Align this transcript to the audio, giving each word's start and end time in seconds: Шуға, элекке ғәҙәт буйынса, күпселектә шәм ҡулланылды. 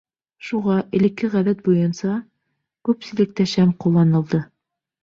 Шуға, 0.45 0.77
элекке 0.99 1.29
ғәҙәт 1.35 1.61
буйынса, 1.67 2.17
күпселектә 2.91 3.51
шәм 3.57 3.79
ҡулланылды. 3.87 4.47